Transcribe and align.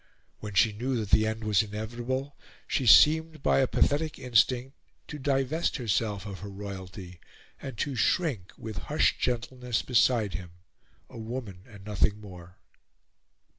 When 0.39 0.55
she 0.55 0.73
knew 0.73 0.95
that 0.95 1.11
the 1.11 1.27
end 1.27 1.43
was 1.43 1.61
inevitable, 1.61 2.35
she 2.67 2.87
seemed, 2.87 3.43
by 3.43 3.59
a 3.59 3.67
pathetic 3.67 4.17
instinct, 4.17 4.75
to 5.09 5.19
divest 5.19 5.75
herself 5.75 6.25
of 6.25 6.39
her 6.39 6.49
royalty, 6.49 7.19
and 7.61 7.77
to 7.77 7.93
shrink, 7.93 8.51
with 8.57 8.79
hushed 8.89 9.19
gentleness, 9.19 9.83
beside 9.83 10.33
him, 10.33 10.53
a 11.07 11.19
woman 11.19 11.65
and 11.67 11.85
nothing 11.85 12.19
more. 12.19 12.57